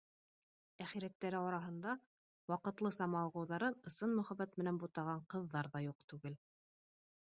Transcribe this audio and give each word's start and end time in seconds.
Әхирәттәре 0.85 1.41
араһында 1.49 1.93
ваҡытлыса 2.53 3.11
мауығыуҙарын 3.17 3.79
ысын 3.93 4.19
мөхәббәт 4.21 4.61
менән 4.63 4.85
бутаған 4.85 5.27
ҡыҙҙар 5.37 5.75
ҙа 5.77 5.89
юҡ 5.91 6.07
түгел 6.13 6.45